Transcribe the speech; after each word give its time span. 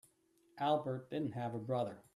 Albert 0.57 1.11
didn't 1.11 1.33
have 1.33 1.53
a 1.53 1.59
brother. 1.59 2.01